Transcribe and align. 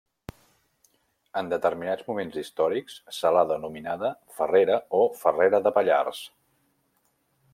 En 1.41 1.51
determinats 1.51 2.05
moments 2.07 2.39
històrics 2.43 2.97
se 3.19 3.33
l'ha 3.37 3.45
denominada 3.53 4.11
Ferrera 4.39 4.81
o 5.01 5.05
Farrera 5.23 5.63
de 5.67 5.77
Pallars. 5.79 6.25